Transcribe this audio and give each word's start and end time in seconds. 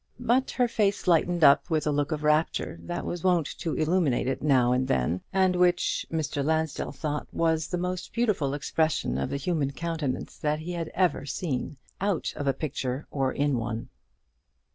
But 0.19 0.49
her 0.49 0.67
face 0.67 1.05
lighted 1.07 1.43
up 1.43 1.69
with 1.69 1.85
a 1.85 1.91
look 1.91 2.11
of 2.11 2.23
rapture 2.23 2.79
that 2.81 3.05
was 3.05 3.23
wont 3.23 3.45
to 3.59 3.75
illuminate 3.75 4.27
it 4.27 4.41
now 4.41 4.71
and 4.71 4.87
then, 4.87 5.21
and 5.31 5.55
which, 5.55 6.07
Mr. 6.11 6.43
Lansdell 6.43 6.91
thought 6.93 7.27
was 7.31 7.67
the 7.67 7.77
most 7.77 8.11
beautiful 8.11 8.55
expression 8.55 9.19
of 9.19 9.29
the 9.29 9.37
human 9.37 9.69
countenance 9.69 10.39
that 10.39 10.57
he 10.57 10.71
had 10.71 10.87
ever 10.95 11.27
seen, 11.27 11.77
out 12.01 12.33
of 12.35 12.47
a 12.47 12.51
picture 12.53 13.05
or 13.11 13.31
in 13.31 13.59
one. 13.59 13.89